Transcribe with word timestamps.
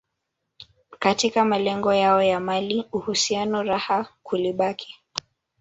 katika 0.99 1.45
malengo 1.45 1.93
yao 1.93 2.23
ya 2.23 2.39
mali 2.39 2.85
uhusiano 2.91 3.63
raha 3.63 4.09
kulibaki 4.23 4.95